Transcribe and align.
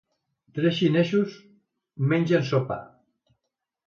tres 0.55 0.73
xinesos 0.79 1.29
mengen 2.09 2.43
sopa. 2.49 2.79